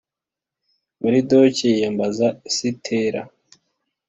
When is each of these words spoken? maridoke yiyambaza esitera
maridoke 1.01 1.63
yiyambaza 1.71 2.27
esitera 2.49 3.21